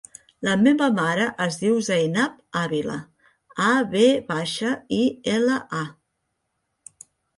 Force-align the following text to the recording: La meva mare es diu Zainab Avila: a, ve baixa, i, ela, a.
La 0.45 0.53
meva 0.67 0.85
mare 0.99 1.25
es 1.43 1.57
diu 1.63 1.75
Zainab 1.87 2.39
Avila: 2.61 2.97
a, 3.35 3.69
ve 3.93 4.07
baixa, 4.33 4.73
i, 5.01 5.03
ela, 5.35 5.59
a. 5.83 6.99